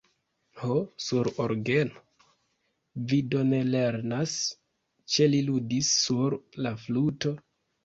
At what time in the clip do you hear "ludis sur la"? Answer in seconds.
5.53-6.75